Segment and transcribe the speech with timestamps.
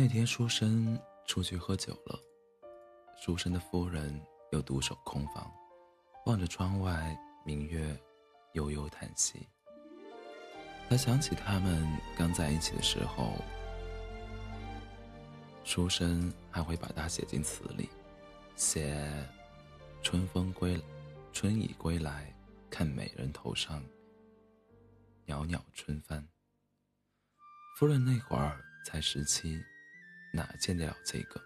[0.00, 2.16] 那天书生出去喝酒了，
[3.16, 4.16] 书生的夫人
[4.52, 5.52] 又独守空房，
[6.26, 8.00] 望着窗外明月，
[8.52, 9.44] 悠悠叹息。
[10.88, 11.84] 他想起他们
[12.16, 13.32] 刚在一起的时候，
[15.64, 17.88] 书生还会把他写进词里，
[18.54, 19.04] 写
[20.00, 20.80] “春风归，
[21.32, 22.32] 春已归来，
[22.70, 23.82] 看美人头上，
[25.24, 26.24] 袅袅春帆。”
[27.76, 29.60] 夫人那会儿才十七。
[30.38, 31.40] 哪见得了这个？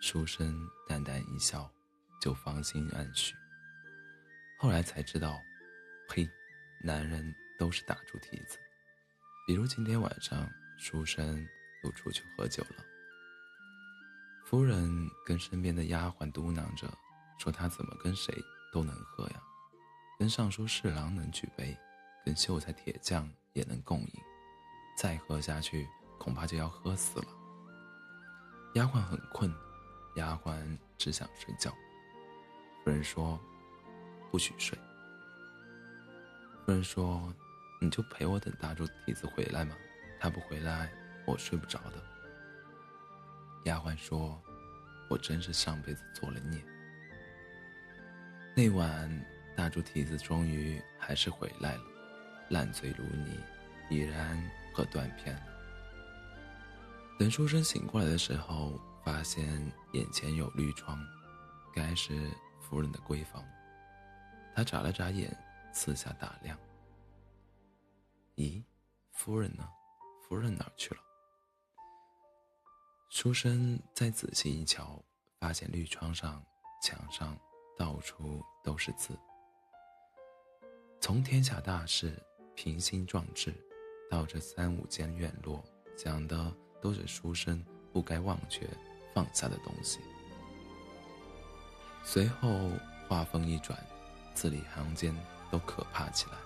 [0.00, 1.70] 书生淡淡一笑，
[2.20, 3.34] 就芳心暗许。
[4.58, 5.40] 后来才知道，
[6.08, 6.28] 呸，
[6.82, 8.58] 男人都是打猪蹄子。
[9.46, 11.46] 比如今天晚上，书生
[11.84, 12.84] 又出去喝酒了。
[14.44, 16.92] 夫人跟身边的丫鬟嘟囔着，
[17.38, 18.34] 说他怎么跟谁
[18.72, 19.40] 都能喝呀，
[20.18, 21.78] 跟尚书侍郎能举杯，
[22.24, 24.12] 跟秀才铁匠也能共饮，
[24.98, 25.88] 再喝下去
[26.18, 27.39] 恐怕就要喝死了。
[28.74, 29.52] 丫鬟很困，
[30.14, 31.70] 丫鬟只想睡觉。
[32.84, 33.38] 夫人说
[34.30, 34.78] ：“不许睡。”
[36.64, 37.34] 夫人说
[37.80, 39.76] ：“你就陪我等大猪蹄子回来嘛，
[40.20, 40.90] 他不回来，
[41.26, 42.02] 我睡不着的。”
[43.66, 44.40] 丫鬟说
[45.10, 46.62] ：“我真是上辈子做了孽。”
[48.54, 49.26] 那晚，
[49.56, 51.82] 大猪蹄子终于还是回来了，
[52.50, 53.40] 烂醉如泥，
[53.90, 54.40] 已然
[54.72, 55.49] 喝断片了。
[57.20, 59.46] 等书生醒过来的时候，发现
[59.92, 60.98] 眼前有绿窗，
[61.70, 62.30] 该是
[62.62, 63.44] 夫人的闺房。
[64.56, 65.30] 他眨了眨眼，
[65.70, 66.58] 四下打量。
[68.36, 68.64] 咦，
[69.12, 69.68] 夫人呢？
[70.22, 71.00] 夫人哪儿去了？
[73.10, 74.98] 书生再仔细一瞧，
[75.38, 76.42] 发现绿窗上、
[76.82, 77.38] 墙上
[77.76, 79.14] 到处都是字，
[81.02, 82.18] 从天下大事、
[82.54, 83.52] 平心壮志，
[84.10, 85.62] 到这三五间院落，
[85.94, 86.56] 讲的。
[86.80, 88.68] 都是书生不该忘却、
[89.14, 90.00] 放下的东西。
[92.02, 92.48] 随后
[93.08, 93.78] 话锋一转，
[94.34, 95.14] 字里行间
[95.50, 96.38] 都可怕起来。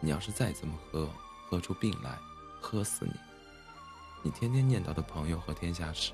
[0.00, 1.08] 你要是再这么喝，
[1.48, 2.18] 喝出病来，
[2.60, 3.12] 喝死你！
[4.22, 6.12] 你天天念叨的朋友和天下事，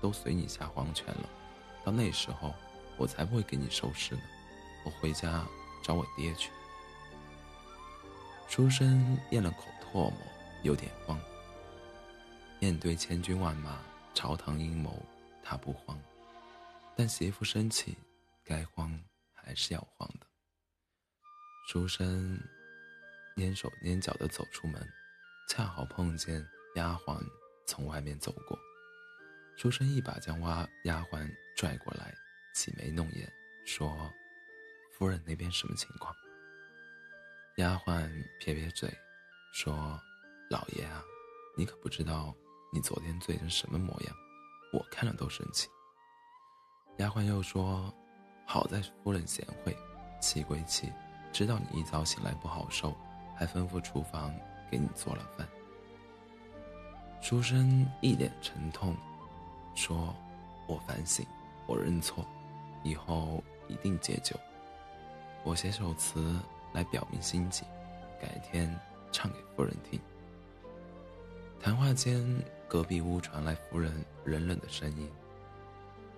[0.00, 1.28] 都随你下黄泉了。
[1.84, 2.52] 到那时候，
[2.96, 4.22] 我才不会给你收尸呢。
[4.84, 5.46] 我回家
[5.82, 6.50] 找我爹去。
[8.48, 10.12] 书生咽了口唾沫，
[10.62, 11.18] 有点慌。
[12.62, 13.82] 面对千军万马、
[14.14, 15.04] 朝堂阴谋，
[15.42, 15.96] 他不慌；
[16.94, 17.98] 但媳妇生气，
[18.44, 18.96] 该慌
[19.34, 20.26] 还是要慌的。
[21.66, 22.38] 书生
[23.34, 24.80] 蹑手蹑脚地走出门，
[25.48, 26.46] 恰好碰见
[26.76, 27.20] 丫鬟
[27.66, 28.56] 从外面走过。
[29.56, 32.14] 书生一把将丫丫鬟拽过来，
[32.54, 33.28] 挤眉弄眼
[33.66, 34.08] 说
[34.96, 36.14] ：“夫人那边什么情况？”
[37.58, 38.08] 丫鬟
[38.38, 38.88] 撇撇嘴，
[39.52, 40.00] 说
[40.48, 41.02] ：“老爷啊，
[41.58, 42.32] 你可不知道。”
[42.74, 44.16] 你昨天醉成什么模样？
[44.72, 45.68] 我看了都生气。
[46.96, 47.92] 丫鬟又说
[48.48, 49.76] ：“好在夫人贤惠，
[50.22, 50.90] 气归气，
[51.34, 52.96] 知道你一早醒来不好受，
[53.36, 54.34] 还吩咐厨房
[54.70, 55.46] 给你做了饭。”
[57.20, 58.96] 书生一脸沉痛，
[59.74, 60.14] 说
[60.66, 61.26] ：“我反省，
[61.66, 62.24] 我认错，
[62.82, 64.34] 以后一定戒酒。
[65.44, 66.40] 我写首词
[66.72, 67.64] 来表明心迹，
[68.18, 68.74] 改天
[69.12, 70.00] 唱给夫人听。”
[71.60, 72.24] 谈话间。
[72.72, 73.92] 隔壁屋传来夫人
[74.24, 75.06] 冷冷的声音：“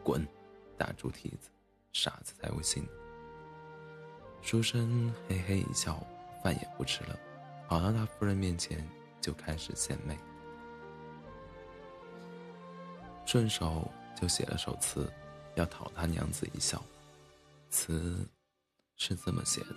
[0.04, 0.24] 滚，
[0.78, 1.50] 大猪蹄子，
[1.92, 2.86] 傻子才会信。”
[4.40, 6.00] 书生嘿嘿一笑，
[6.44, 7.18] 饭也不吃了，
[7.66, 8.88] 跑到他夫人面前
[9.20, 10.16] 就开始献媚，
[13.26, 15.12] 顺手就写了首词，
[15.56, 16.80] 要讨他娘子一笑。
[17.68, 18.24] 词
[18.94, 19.74] 是这么写的：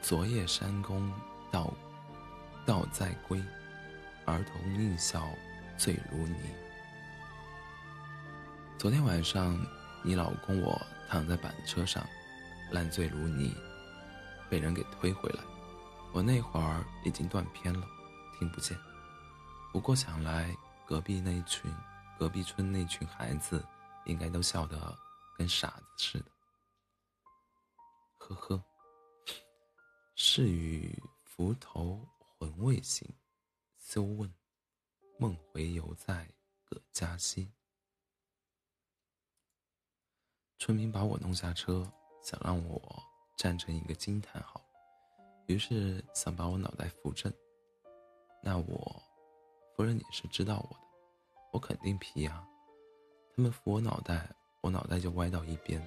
[0.00, 1.12] 昨夜山公
[1.50, 1.74] 到。
[2.68, 3.42] 道在归，
[4.26, 5.26] 儿童应笑
[5.78, 6.38] 醉如泥。
[8.78, 9.58] 昨天晚上，
[10.04, 12.06] 你老公我躺在板车上，
[12.70, 13.56] 烂醉如泥，
[14.50, 15.42] 被人给推回来。
[16.12, 17.86] 我那会儿已经断片了，
[18.38, 18.78] 听不见。
[19.72, 20.54] 不过想来，
[20.86, 21.74] 隔壁那群，
[22.18, 23.64] 隔壁村那群孩子，
[24.04, 24.94] 应该都笑得
[25.38, 26.30] 跟傻子似的。
[28.18, 28.62] 呵呵，
[30.16, 32.06] 是与浮头。
[32.38, 33.08] 魂未醒，
[33.80, 34.32] 休问
[35.18, 36.30] 梦回犹在
[36.64, 37.50] 葛家溪。
[40.56, 41.90] 村民把我弄下车，
[42.22, 43.02] 想让我
[43.36, 44.64] 站成一个惊叹号，
[45.46, 47.32] 于是想把我脑袋扶正。
[48.40, 49.02] 那我，
[49.74, 50.80] 夫人你是知道我的，
[51.52, 52.46] 我肯定皮啊。
[53.34, 55.82] 他们扶我脑袋，我脑袋就歪到一边，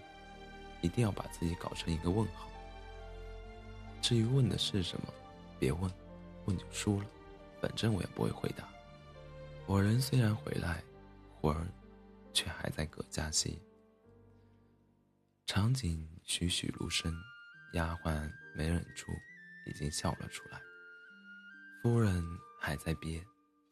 [0.81, 2.49] 一定要把自己搞成一个问号。
[4.01, 5.13] 至于问的是什么，
[5.57, 5.89] 别问。
[6.45, 7.07] 问就输了，
[7.61, 8.67] 反正我也不会回答。
[9.67, 10.83] 我人虽然回来，
[11.39, 11.67] 魂儿
[12.33, 13.61] 却还在葛家西。
[15.45, 17.13] 场景栩栩如生，
[17.73, 19.11] 丫鬟没忍住，
[19.67, 20.61] 已经笑了出来。
[21.81, 22.23] 夫人
[22.59, 23.23] 还在憋，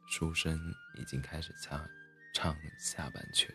[0.07, 0.59] 书生
[0.95, 1.87] 已经开始唱
[2.33, 3.47] 唱下半阙。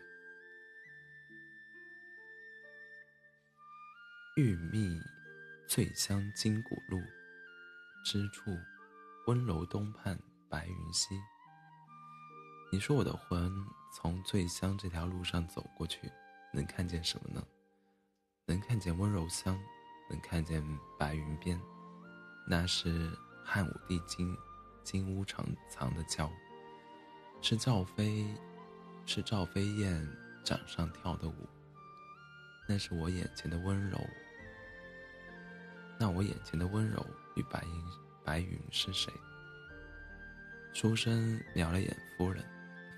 [4.37, 5.01] 玉蜜
[5.69, 7.01] 醉香金谷路，
[8.05, 8.57] 之处
[9.27, 10.19] 温柔东畔
[10.51, 11.19] 白云西。
[12.71, 13.51] 你说我的魂
[13.95, 16.11] 从醉乡这条路上走过去，
[16.53, 17.43] 能看见什么呢？
[18.45, 19.59] 能看见温柔乡，
[20.11, 20.63] 能看见
[20.99, 21.59] 白云边，
[22.47, 23.11] 那是
[23.43, 24.37] 汉武帝金
[24.83, 26.31] 金屋藏藏的娇，
[27.41, 28.27] 是赵飞，
[29.07, 30.07] 是赵飞燕
[30.45, 31.49] 掌上跳的舞。
[32.69, 33.99] 那是我眼前的温柔。
[35.99, 37.07] 那我眼前的温柔
[37.37, 39.13] 与白云白云是谁？
[40.73, 42.43] 书生瞄了眼夫人，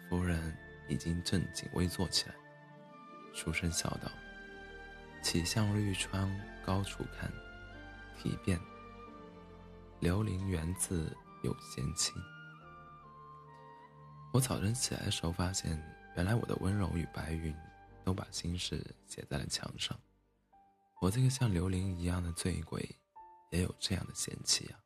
[0.08, 0.56] 夫人
[0.88, 2.34] 已经正襟危坐起来。
[3.34, 4.11] 书生笑道
[5.23, 6.32] ：“岂向绿窗
[6.64, 7.31] 高处看，
[8.17, 8.58] 体变
[10.00, 12.12] 刘伶源自有仙气。”
[14.32, 15.76] 我早晨起来的时候，发现
[16.17, 17.55] 原来我的温柔与白云
[18.05, 19.99] 都把心事写在了墙上。
[21.00, 22.88] 我这个像刘伶一样的醉鬼，
[23.50, 24.78] 也有这样的嫌弃啊！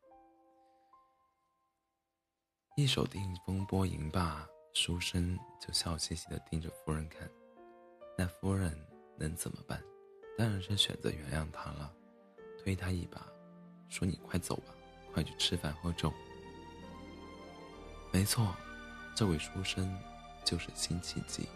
[2.80, 7.28] 一手定风波吟罢，书生就笑嘻嘻的盯着夫人看。
[8.16, 8.74] 那夫人
[9.18, 9.78] 能怎么办？
[10.38, 11.92] 当然是选择原谅他了，
[12.58, 13.20] 推他一把，
[13.90, 14.72] 说：“你快走吧，
[15.12, 16.10] 快去吃饭喝粥。”
[18.10, 18.56] 没错，
[19.14, 19.94] 这位书生
[20.42, 21.46] 就是辛弃疾。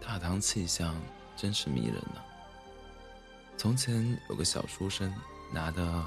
[0.00, 0.94] 大唐气象
[1.36, 2.22] 真是迷人呢。
[3.56, 5.12] 从前有个小书生，
[5.52, 6.04] 拿的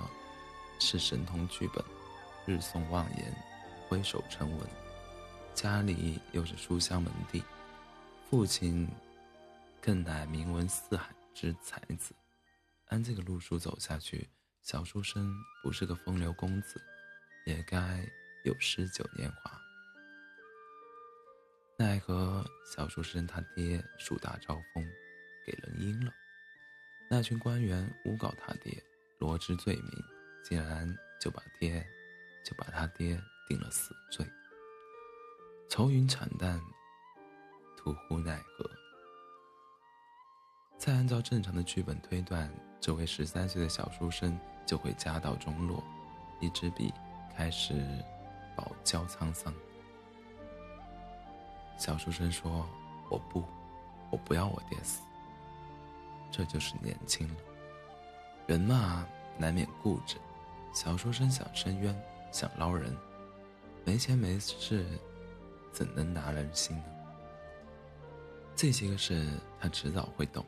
[0.80, 1.84] 是神童剧本，
[2.46, 3.34] 日诵望言，
[3.88, 4.68] 挥手成文。
[5.54, 7.42] 家里又是书香门第，
[8.30, 8.90] 父亲
[9.82, 12.14] 更乃名闻四海之才子。
[12.88, 14.30] 按这个路数走下去，
[14.62, 15.34] 小书生
[15.64, 16.82] 不是个风流公子，
[17.46, 18.06] 也该
[18.44, 19.52] 有十九年华。
[21.78, 24.86] 奈何小书生他爹树大招风，
[25.46, 26.12] 给人阴了。
[27.10, 28.84] 那群官员诬告他爹，
[29.20, 30.04] 罗织罪名，
[30.44, 31.86] 竟然就把爹，
[32.44, 34.26] 就把他爹定了死罪。
[35.70, 36.60] 愁云惨淡，
[37.78, 38.70] 徒呼奈何。
[40.78, 42.52] 再按照正常的剧本推断，
[42.82, 45.84] 这位十三岁的小书生就会家道中落，
[46.40, 46.94] 一支笔
[47.36, 47.74] 开始
[48.56, 49.54] 饱交沧桑。
[51.78, 52.68] 小书生说
[53.10, 53.44] ：“我不，
[54.12, 55.02] 我不要我爹死。
[56.36, 57.36] 这就是年轻了。
[58.46, 60.18] 人嘛，难免固执。
[60.74, 61.98] 小书生想伸冤，
[62.30, 62.94] 想捞人，
[63.86, 64.86] 没钱没势，
[65.72, 66.84] 怎能拿人心呢？
[68.54, 69.26] 这些个事
[69.62, 70.46] 他迟早会懂。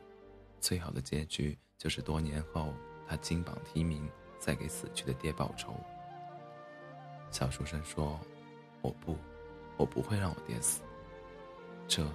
[0.60, 2.74] 最好的结局就是多年后
[3.08, 4.06] 他金榜题名，
[4.38, 5.74] 再给死去的爹报仇。”
[7.32, 8.20] 小书生说
[8.82, 9.16] ：“我不，
[9.78, 10.82] 我不会让我爹死。”
[11.88, 12.06] 这，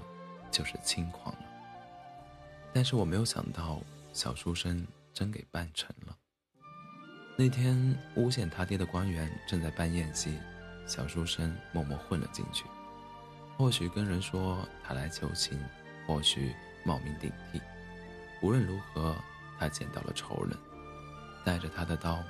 [0.51, 1.52] 就是轻狂了。
[2.74, 3.80] 但是我没有想到，
[4.13, 6.18] 小书生真给办成了。
[7.38, 10.39] 那天诬陷他爹的官员正在办宴席，
[10.88, 12.65] 小书生默默混了进去。
[13.56, 15.60] 或许跟人说他来求情，
[16.08, 17.62] 或许冒名顶替。
[18.42, 19.15] 无论如何，
[19.60, 20.58] 他见到了仇人，
[21.46, 22.24] 带着他的刀。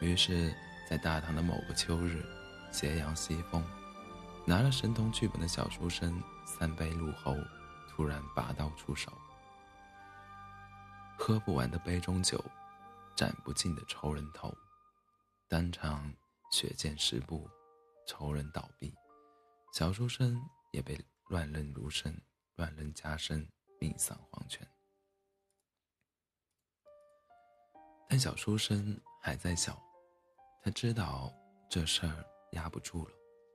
[0.00, 0.54] 于是，
[0.88, 2.24] 在大唐的某个秋日，
[2.70, 3.64] 斜阳西风。
[4.44, 7.36] 拿了神童剧本的小书生，三杯入喉，
[7.88, 9.12] 突然拔刀出手。
[11.18, 12.42] 喝不完的杯中酒，
[13.16, 14.52] 斩不尽的仇人头，
[15.48, 16.12] 当场
[16.50, 17.48] 血溅十步，
[18.06, 18.92] 仇人倒闭，
[19.72, 20.42] 小书生
[20.72, 22.16] 也被乱刃如生，
[22.56, 24.66] 乱刃加身，命丧黄泉。
[28.08, 29.80] 但小书生还在小，
[30.62, 31.32] 他知道
[31.70, 33.12] 这事儿压不住了，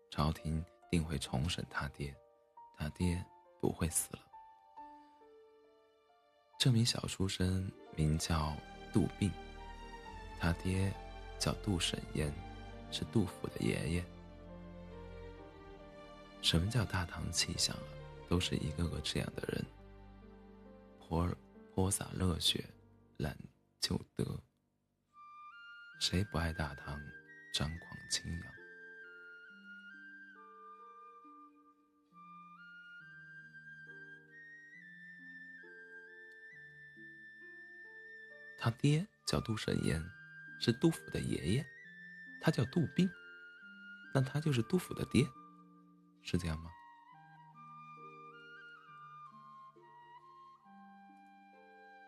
[0.10, 0.64] 朝廷。
[0.90, 2.16] 定会重审他爹，
[2.78, 3.22] 他爹
[3.60, 4.27] 不会死了。
[6.58, 8.58] 这名小书生名叫
[8.92, 9.32] 杜病，
[10.40, 10.92] 他爹
[11.38, 12.34] 叫杜审言，
[12.92, 14.06] 是杜甫的爷爷。
[16.42, 17.84] 什么叫大唐气象啊？
[18.28, 19.64] 都是一个个这样的人，
[20.98, 21.30] 泼
[21.76, 22.66] 泼洒热血，
[23.18, 23.38] 揽
[23.80, 24.26] 旧德。
[26.00, 27.00] 谁不爱大唐，
[27.54, 28.57] 张狂清扬？
[38.58, 40.04] 他爹叫杜审言，
[40.60, 41.66] 是杜甫的爷爷，
[42.42, 43.10] 他叫杜宾，
[44.14, 45.28] 那他就是杜甫的爹，
[46.24, 46.72] 是这样吗？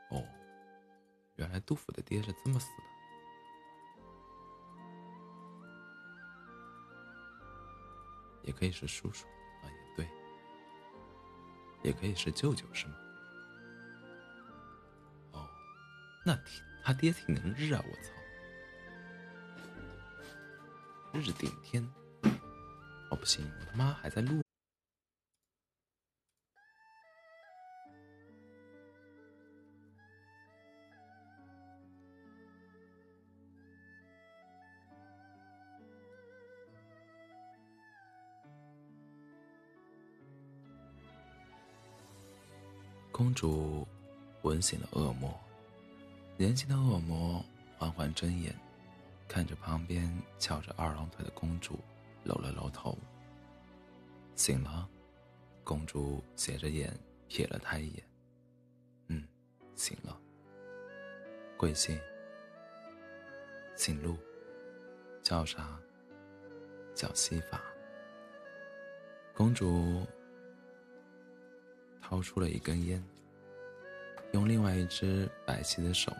[0.09, 0.27] 哦，
[1.35, 2.83] 原来杜甫的爹是这么死的。
[8.41, 9.27] 也可以是叔叔
[9.61, 10.09] 啊，也对，
[11.83, 12.95] 也可以是舅舅，是吗？
[16.29, 16.39] 那
[16.83, 18.12] 他爹挺能日啊，我操，
[21.17, 21.83] 日顶天！
[23.09, 24.43] 哦，不行，我他妈还在录。
[43.12, 43.88] 公主
[44.43, 45.33] 吻醒了恶魔，
[46.39, 47.43] 年轻的恶魔
[47.77, 48.55] 缓缓睁眼，
[49.27, 51.77] 看着旁边翘着二郎腿的公主，
[52.24, 52.98] 搂了搂头。
[54.36, 54.88] 醒了，
[55.65, 58.03] 公主斜着眼瞥了他一眼。
[59.08, 59.27] 嗯，
[59.75, 60.17] 醒了。
[61.58, 62.00] 贵姓？
[63.75, 64.15] 姓陆。
[65.22, 65.77] 叫啥？
[66.96, 67.62] 叫西法。
[69.36, 70.08] 公主。
[72.01, 73.03] 掏出了一根烟，
[74.31, 76.15] 用另外一只白皙的手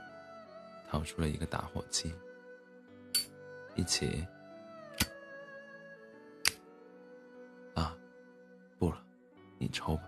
[0.90, 2.12] 掏出了一个打火机，
[3.76, 4.26] 一起。
[7.76, 7.96] 啊，
[8.80, 8.98] 不了，
[9.60, 10.04] 你抽吧。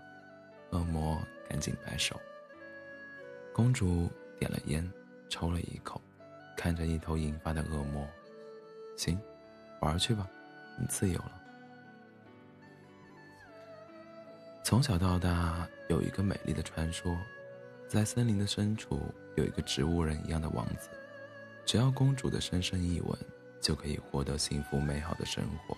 [0.70, 2.20] 恶魔赶紧摆手。
[3.52, 4.90] 公主点了烟，
[5.28, 6.00] 抽了一口，
[6.56, 8.08] 看着一头银发的恶魔，
[8.96, 9.16] 行，
[9.80, 10.28] 玩去吧，
[10.80, 11.40] 你自由了。
[14.64, 17.16] 从小到大，有一个美丽的传说，
[17.92, 19.02] 在森林的深处
[19.36, 20.88] 有一个植物人一样的王子，
[21.66, 23.14] 只要公主的深深一吻，
[23.60, 25.76] 就可以获得幸福美好的生活。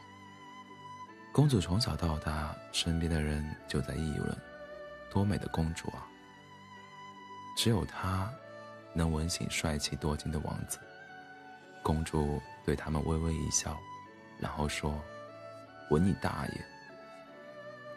[1.33, 4.33] 公主从小到大，身边的人就在议论：
[5.11, 6.07] 多美的公主啊！
[7.57, 8.33] 只有她，
[8.93, 10.79] 能吻醒帅气多金的王子。
[11.83, 13.77] 公主对他们微微一笑，
[14.39, 15.03] 然后说
[15.91, 16.65] ：“吻你大爷！”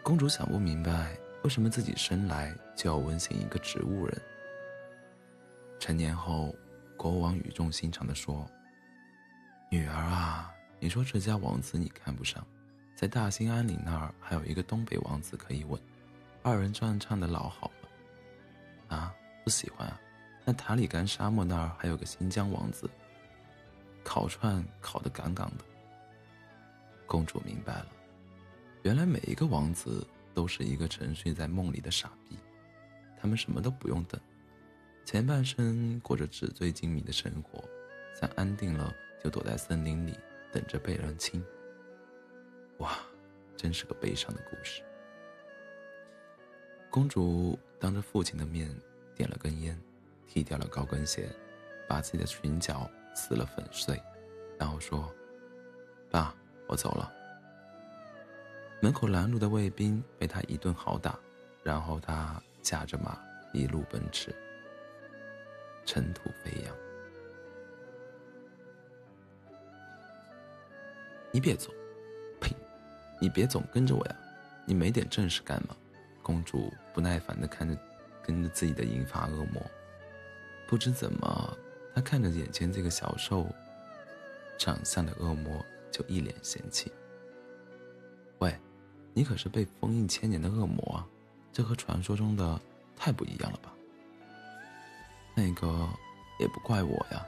[0.02, 4.22] 公主想不明白，为什么自己生来就要吻醒一个植物人。
[5.78, 6.54] 成年后，
[6.96, 8.44] 国王语重心长地说
[9.70, 12.44] ：“女儿啊，你说这家王子你看不上，
[12.96, 15.80] 在大兴安岭那儿还有一个东北王子可以吻，
[16.42, 18.96] 二人转唱的老好了。
[18.96, 19.14] 啊，
[19.44, 20.00] 不喜欢啊？
[20.44, 22.90] 那塔里干沙漠那儿还有个新疆王子，
[24.02, 25.64] 烤串烤得杠杠的。”
[27.06, 27.86] 公主明白了。
[28.82, 30.06] 原来每一个王子
[30.38, 32.38] 都是一个沉睡在梦里的傻逼，
[33.20, 34.20] 他们什么都不用等，
[35.04, 37.64] 前半生过着纸醉金迷的生活，
[38.14, 40.16] 想安定了就躲在森林里
[40.52, 41.44] 等着被人亲。
[42.78, 42.96] 哇，
[43.56, 44.80] 真是个悲伤的故事。
[46.88, 48.72] 公主当着父亲的面
[49.16, 49.76] 点了根烟，
[50.28, 51.28] 踢掉了高跟鞋，
[51.88, 54.00] 把自己的裙角撕了粉碎，
[54.56, 55.12] 然后说
[56.12, 56.32] ：“爸，
[56.68, 57.12] 我走了。”
[58.80, 61.18] 门口拦路的卫兵被他一顿好打，
[61.64, 63.18] 然后他驾着马
[63.52, 64.32] 一路奔驰，
[65.84, 66.74] 尘土飞扬。
[71.32, 71.70] 你别走，
[72.40, 72.54] 呸！
[73.20, 74.16] 你别总跟着我呀，
[74.64, 75.76] 你没点正事干吗？
[76.22, 77.76] 公主不耐烦的看着
[78.22, 79.60] 跟着自己的银发恶魔，
[80.68, 81.58] 不知怎么，
[81.94, 83.46] 她看着眼前这个小瘦
[84.56, 86.92] 长相的恶魔，就一脸嫌弃。
[89.14, 91.04] 你可是被封印千年的恶魔，
[91.52, 92.60] 这和传说中的
[92.96, 93.72] 太不一样了吧？
[95.34, 95.88] 那个
[96.38, 97.24] 也不怪我呀，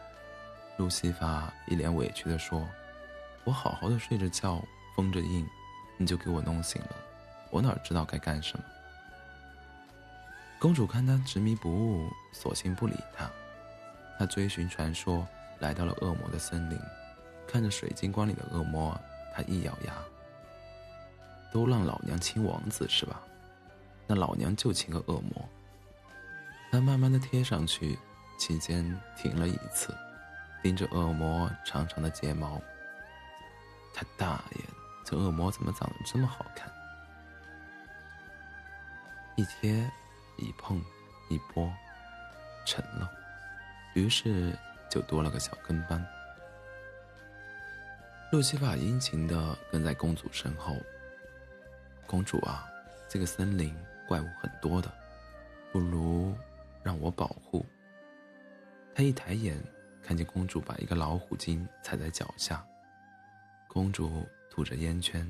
[0.76, 2.66] 路西法一脸委屈地说
[3.44, 4.62] ：“我好好的睡着觉，
[4.96, 5.46] 封着印，
[5.96, 6.96] 你就给我弄醒了，
[7.50, 8.64] 我哪知道该干什么？”
[10.60, 13.30] 公主看他执迷不悟，索性不理他。
[14.18, 15.26] 她追寻传说，
[15.58, 16.78] 来到了恶魔的森林，
[17.48, 19.00] 看着水晶棺里的恶魔，
[19.34, 19.94] 她一咬牙。
[21.52, 23.20] 都让老娘亲王子是吧？
[24.06, 25.48] 那老娘就亲个恶魔。
[26.72, 27.98] 他慢慢的贴上去，
[28.38, 28.84] 期间
[29.16, 29.94] 停了一次，
[30.62, 32.60] 盯着恶魔长长的睫毛。
[33.92, 34.64] 他大爷，
[35.04, 36.70] 这恶魔怎么长得这么好看？
[39.36, 39.90] 一贴，
[40.38, 40.80] 一碰，
[41.28, 41.68] 一拨，
[42.64, 43.10] 沉了。
[43.94, 44.56] 于是
[44.88, 46.04] 就多了个小跟班。
[48.30, 50.76] 路西法殷勤的跟在公主身后。
[52.10, 52.68] 公主啊，
[53.08, 53.72] 这个森林
[54.08, 54.92] 怪物很多的，
[55.70, 56.34] 不如
[56.82, 57.64] 让我保护。
[58.92, 59.56] 他一抬眼，
[60.02, 62.66] 看见公主把一个老虎精踩在脚下。
[63.68, 65.24] 公主吐着烟圈，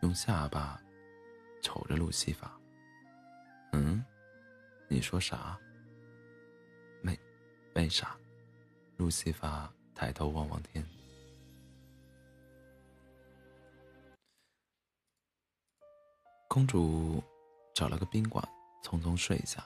[0.00, 0.80] 用下巴
[1.60, 2.58] 瞅着路西法。
[3.72, 4.02] 嗯，
[4.88, 5.58] 你说啥？
[7.02, 7.14] 没，
[7.74, 8.16] 没啥。
[8.96, 10.82] 路西法抬头望望天。
[16.48, 17.22] 公主
[17.74, 18.42] 找了个宾馆，
[18.82, 19.62] 匆匆睡下。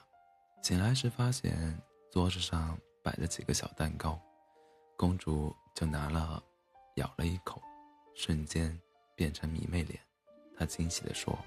[0.61, 4.19] 醒来时发现桌子上摆着几个小蛋糕，
[4.97, 6.43] 公主就拿了，
[6.95, 7.61] 咬了一口，
[8.13, 8.77] 瞬间
[9.15, 9.97] 变成迷妹脸。
[10.57, 11.37] 她惊喜地说：“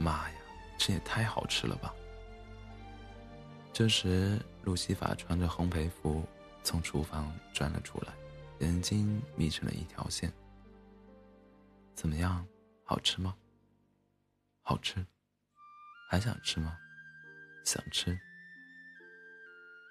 [0.00, 0.36] 妈呀，
[0.78, 1.94] 这也太好吃了吧！”
[3.74, 6.24] 这时，路西法穿着烘焙服
[6.62, 8.14] 从厨房钻了出来，
[8.60, 10.32] 眼睛眯成了一条线。
[11.94, 12.44] “怎么样，
[12.84, 13.36] 好吃吗？”
[14.70, 15.04] 好吃，
[16.08, 16.78] 还想吃吗？
[17.64, 18.16] 想吃。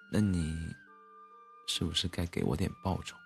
[0.10, 0.74] 那你
[1.68, 3.18] 是不是该给我点报酬？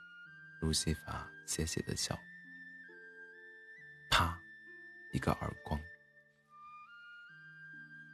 [0.61, 2.17] 路西法邪邪的笑。
[4.09, 4.35] 啪，
[5.11, 5.79] 一个耳光。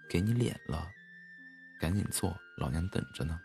[0.09, 0.91] 给你脸了，
[1.79, 3.39] 赶紧做，老娘等着呢。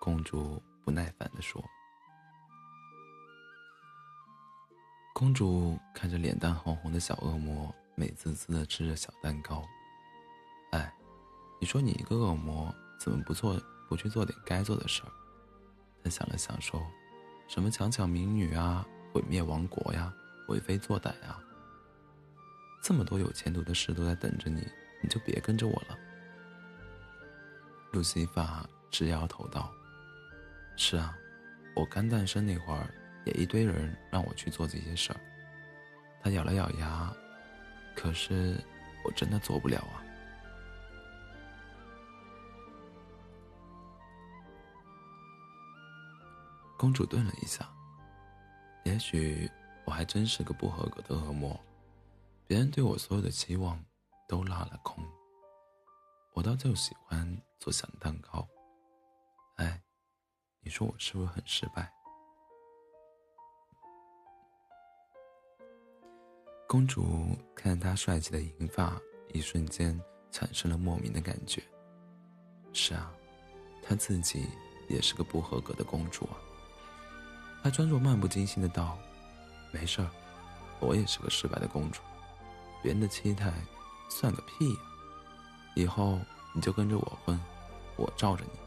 [0.00, 1.64] 公主不耐烦的说。
[5.14, 7.72] 公主看着脸蛋红红的小恶魔。
[8.02, 9.64] 美滋滋的吃着小蛋糕，
[10.72, 10.92] 哎，
[11.60, 15.08] 你说你一个恶魔怎么不做不去做点该做的事儿？
[16.02, 16.84] 他想了想说
[17.46, 20.12] ：“什么强抢民女啊，毁灭王国呀，
[20.48, 21.40] 为非作歹啊，
[22.82, 24.66] 这么多有前途的事都在等着你，
[25.00, 25.96] 你就别跟着我了。”
[27.92, 29.72] 路西法直摇头道
[30.76, 31.16] ：“是啊，
[31.76, 32.92] 我刚诞生那会儿，
[33.26, 35.20] 也一堆人让我去做这些事儿。”
[36.20, 37.14] 他咬了咬牙。
[37.94, 38.62] 可是，
[39.04, 40.02] 我真的做不了啊！
[46.76, 47.68] 公主顿了一下，
[48.84, 49.48] 也许
[49.86, 51.58] 我还真是个不合格的恶魔，
[52.46, 53.80] 别人对我所有的期望
[54.26, 55.04] 都落了空。
[56.34, 58.48] 我倒就喜欢做小蛋糕，
[59.56, 59.80] 哎，
[60.60, 61.92] 你说我是不是很失败？
[66.72, 68.98] 公主看着他帅气的银发，
[69.34, 71.62] 一瞬间产生了莫名的感觉。
[72.72, 73.12] 是啊，
[73.82, 74.46] 她自己
[74.88, 76.40] 也是个不合格的公主啊。
[77.62, 78.96] 她装作漫不经心的道
[79.70, 80.10] ：“没事儿，
[80.80, 82.00] 我也是个失败的公主，
[82.82, 83.52] 别人的期待
[84.08, 84.80] 算个屁呀！
[85.74, 86.18] 以后
[86.54, 87.38] 你就跟着我混，
[87.96, 88.58] 我罩着你。”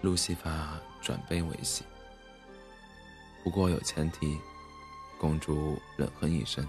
[0.00, 1.84] 路西法转悲为喜，
[3.42, 4.40] 不过有前提。
[5.24, 6.68] 公主冷哼一声：“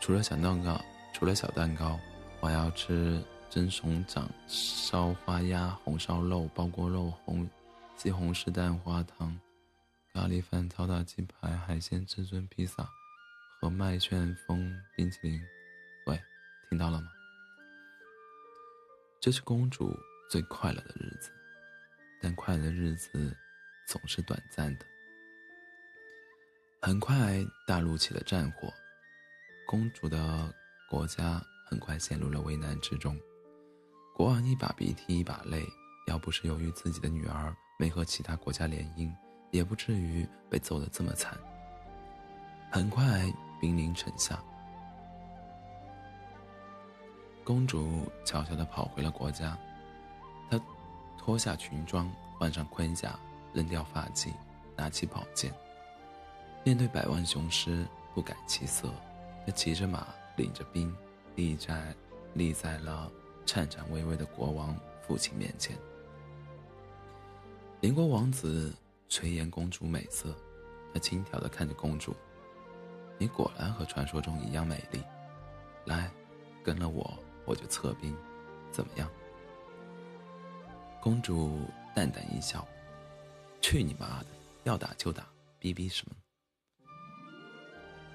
[0.00, 2.00] 除了小蛋糕，除了小蛋糕，
[2.40, 7.46] 我要吃蒸熊掌、烧花鸭、红烧肉、包锅肉、红
[7.94, 9.38] 西红柿蛋花汤、
[10.14, 12.88] 咖喱饭、超大鸡排、海鲜至尊披萨
[13.60, 15.38] 和麦旋风冰淇淋。”
[16.08, 16.18] 喂，
[16.70, 17.08] 听到了吗？
[19.20, 19.94] 这是公主
[20.30, 21.28] 最快乐的日子，
[22.22, 23.36] 但快乐的日子
[23.86, 24.86] 总是短暂的。
[26.84, 28.70] 很快，大陆起了战火，
[29.66, 30.54] 公主的
[30.90, 33.18] 国家很快陷入了危难之中。
[34.14, 35.64] 国王一把鼻涕一把泪，
[36.08, 39.10] 要不是由于自己的女儿没和其他国家联姻，
[39.50, 41.38] 也不至于被揍得这么惨。
[42.70, 44.38] 很快，兵临城下，
[47.44, 49.56] 公主悄悄地跑回了国家。
[50.50, 50.60] 她
[51.16, 53.18] 脱下裙装，换上盔甲，
[53.54, 54.34] 扔掉发髻，
[54.76, 55.50] 拿起宝剑。
[56.64, 58.88] 面对百万雄师，不改其色，
[59.44, 60.90] 他骑着马，领着兵，
[61.36, 61.94] 立在
[62.32, 63.12] 立在了
[63.44, 65.76] 颤颤巍巍的国王父亲面前。
[67.82, 68.74] 邻国王子
[69.10, 70.34] 垂涎公主美色，
[70.94, 72.16] 他轻佻地看着公主
[73.18, 75.02] ：“你果然和传说中一样美丽。
[75.84, 76.10] 来，
[76.62, 77.12] 跟了我，
[77.44, 78.16] 我就撤兵，
[78.72, 79.06] 怎么样？”
[80.98, 81.60] 公主
[81.94, 82.66] 淡淡一笑
[83.60, 84.28] ：“去你妈的！
[84.62, 85.26] 要打就打，
[85.58, 86.16] 逼逼什么？”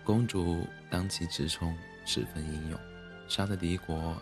[0.10, 2.80] 公主当其直冲，十分英勇，
[3.28, 4.20] 杀得敌国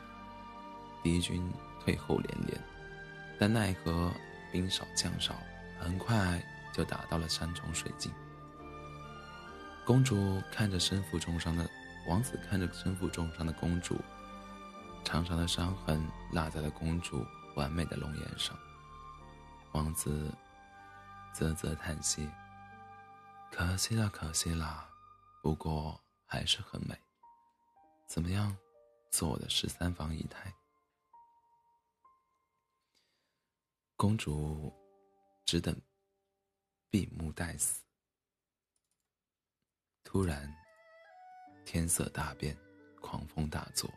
[1.02, 2.62] 敌军退后连连。
[3.40, 4.14] 但奈何
[4.52, 5.34] 兵少将少，
[5.80, 8.12] 很快就打到了山重水尽。
[9.86, 11.66] 公主看着身负重伤的
[12.10, 13.98] 王子，看着身负重伤的公主，
[15.06, 18.54] 长长的伤痕落在了公主完美的容颜上。
[19.72, 20.36] 王子
[21.34, 22.30] 啧啧叹息
[23.50, 24.86] ：“可惜了，可惜了。”
[25.48, 26.94] 不过还是很美，
[28.06, 28.54] 怎么样，
[29.10, 30.54] 做我的十三房姨太？
[33.96, 34.70] 公主
[35.46, 35.74] 只等
[36.90, 37.82] 闭目待死。
[40.04, 40.54] 突然，
[41.64, 42.54] 天色大变，
[43.00, 43.90] 狂风大作，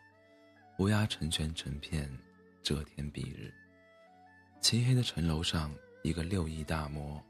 [0.78, 2.08] 乌鸦成群成片，
[2.62, 3.52] 遮天蔽日。
[4.60, 7.20] 漆黑的城楼上，一个六翼大魔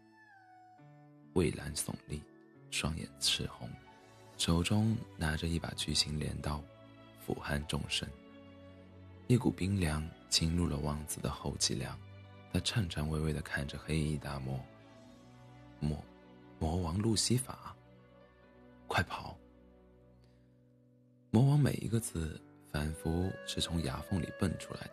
[1.33, 2.22] 蔚蓝耸立，
[2.70, 3.66] 双眼赤红，
[4.40, 6.64] 手中拿着一把巨型镰刀，
[7.20, 8.09] 俯瞰众生。
[9.26, 11.94] 一股冰凉侵入了王子的后脊梁，
[12.50, 14.59] 他颤颤巍巍地看着黑衣大魔。
[15.79, 16.03] 魔，
[16.59, 17.76] 魔王路西法。
[18.88, 19.37] 快跑！
[21.31, 22.40] 魔王每一个字，
[22.72, 24.92] 仿佛是从牙缝里蹦出来的。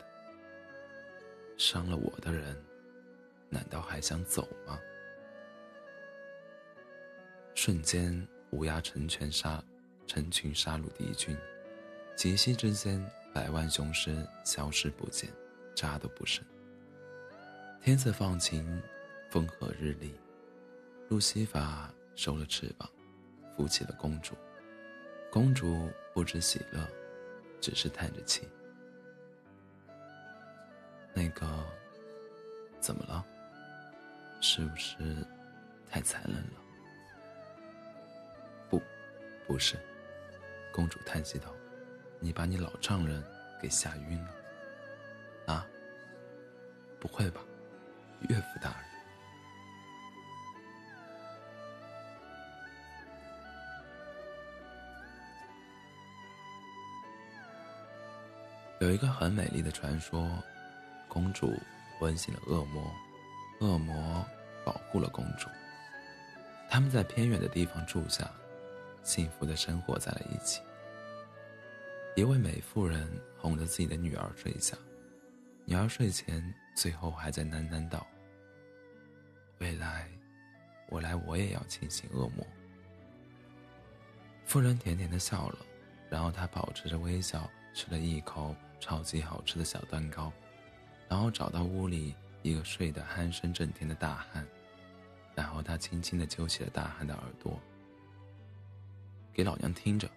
[1.57, 2.61] 伤了我的人，
[3.49, 4.77] 难道还想走吗？
[7.55, 9.63] 瞬间，乌鸦成群杀，
[10.05, 11.37] 成群杀戮敌军，
[12.15, 15.29] 几息之间，百万雄师消失不见，
[15.75, 16.43] 渣都不剩。
[17.81, 18.81] 天色放晴，
[19.29, 20.13] 风和日丽，
[21.09, 22.89] 路西法收了翅膀。
[23.55, 24.35] 扶起了公主，
[25.31, 26.87] 公主不知喜乐，
[27.59, 28.47] 只是叹着气。
[31.11, 31.65] 那个，
[32.79, 33.25] 怎么了？
[34.41, 35.25] 是不是
[35.89, 36.66] 太残忍了？
[39.47, 39.77] 不，是。
[40.71, 41.51] 公主叹息道
[42.19, 43.23] ：“你把你老丈人
[43.61, 44.29] 给吓晕了。”
[45.51, 45.65] 啊？
[46.99, 47.41] 不会吧，
[48.27, 48.77] 岳父大人？
[58.79, 60.29] 有一个很美丽的传说，
[61.07, 61.55] 公主
[62.01, 62.93] 吻醒了恶魔，
[63.61, 64.23] 恶魔
[64.65, 65.47] 保护了公主。
[66.69, 68.29] 他们在偏远的地方住下，
[69.07, 70.61] 幸福的生活在了一起。
[72.17, 74.77] 一位美妇人哄着自己的女儿睡下，
[75.63, 78.05] 女儿睡前最后还在喃喃道
[79.59, 80.09] ：“未来，
[80.89, 82.45] 我来我也要清醒恶魔。”
[84.45, 85.59] 妇人甜甜的笑了，
[86.09, 88.53] 然后她保持着微笑吃了一口。
[88.79, 90.31] 超级好吃的小蛋糕，
[91.09, 94.47] 然后找到屋里一个睡得鼾声震天的大汉，
[95.33, 97.59] 然后他轻轻地揪起了大汉的耳朵，
[99.37, 100.09] 给老娘听着，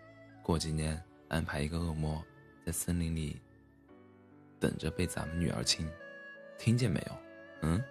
[0.43, 2.25] 过几年安排一个恶魔
[2.65, 3.39] 在森林里
[4.59, 5.87] 等着被咱们女儿亲，
[6.57, 7.17] 听见没有？
[7.61, 7.85] 嗯，